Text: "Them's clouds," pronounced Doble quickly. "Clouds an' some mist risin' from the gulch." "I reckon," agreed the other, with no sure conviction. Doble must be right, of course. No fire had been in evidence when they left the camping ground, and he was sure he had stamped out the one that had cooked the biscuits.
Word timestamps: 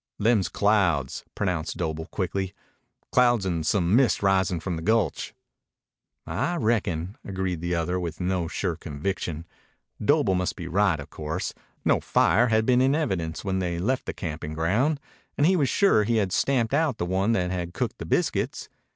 "Them's 0.17 0.49
clouds," 0.49 1.25
pronounced 1.35 1.77
Doble 1.77 2.07
quickly. 2.07 2.55
"Clouds 3.11 3.45
an' 3.45 3.63
some 3.63 3.95
mist 3.95 4.23
risin' 4.23 4.59
from 4.59 4.75
the 4.75 4.81
gulch." 4.81 5.35
"I 6.25 6.55
reckon," 6.55 7.19
agreed 7.23 7.61
the 7.61 7.75
other, 7.75 7.99
with 7.99 8.19
no 8.19 8.47
sure 8.47 8.75
conviction. 8.75 9.45
Doble 10.03 10.33
must 10.33 10.55
be 10.55 10.67
right, 10.67 10.99
of 10.99 11.11
course. 11.11 11.53
No 11.85 11.99
fire 11.99 12.47
had 12.47 12.65
been 12.65 12.81
in 12.81 12.95
evidence 12.95 13.45
when 13.45 13.59
they 13.59 13.77
left 13.77 14.07
the 14.07 14.11
camping 14.15 14.55
ground, 14.55 14.99
and 15.37 15.45
he 15.45 15.55
was 15.55 15.69
sure 15.69 16.03
he 16.03 16.17
had 16.17 16.31
stamped 16.31 16.73
out 16.73 16.97
the 16.97 17.05
one 17.05 17.33
that 17.33 17.51
had 17.51 17.75
cooked 17.75 17.99
the 17.99 18.05
biscuits. 18.07 18.69